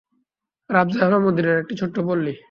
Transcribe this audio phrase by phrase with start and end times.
[0.69, 2.33] রাবযা হল মদীনার একটি ছোট্ট পল্লী।